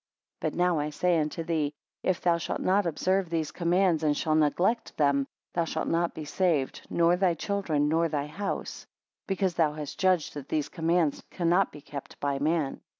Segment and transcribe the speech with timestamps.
[0.41, 4.17] 16 But now I say unto thee, if thou shalt not observe these commands, and
[4.17, 8.87] shall neglect them, thou shalt not be saved, nor thy children, nor thy house:
[9.27, 12.81] because thou hast judged that these commands cannot be kept by man.